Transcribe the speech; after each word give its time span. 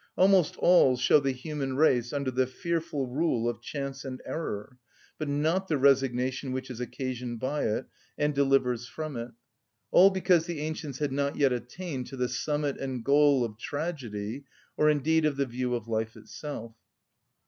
Almost 0.15 0.55
all 0.57 0.97
show 0.97 1.19
the 1.19 1.31
human 1.31 1.75
race 1.75 2.11
under 2.11 2.31
the 2.31 2.47
fearful 2.47 3.05
rule 3.05 3.47
of 3.47 3.61
chance 3.61 4.03
and 4.03 4.19
error, 4.25 4.79
but 5.19 5.29
not 5.29 5.67
the 5.67 5.77
resignation 5.77 6.51
which 6.51 6.71
is 6.71 6.79
occasioned 6.81 7.39
by 7.39 7.65
it, 7.65 7.85
and 8.17 8.33
delivers 8.33 8.87
from 8.87 9.15
it. 9.15 9.29
All 9.91 10.09
because 10.09 10.47
the 10.47 10.59
ancients 10.61 10.97
had 10.97 11.11
not 11.11 11.35
yet 11.35 11.53
attained 11.53 12.07
to 12.07 12.17
the 12.17 12.29
summit 12.29 12.79
and 12.79 13.05
goal 13.05 13.45
of 13.45 13.59
tragedy, 13.59 14.45
or 14.75 14.89
indeed 14.89 15.23
of 15.23 15.37
the 15.37 15.45
view 15.45 15.75
of 15.75 15.87
life 15.87 16.15
itself. 16.15 16.73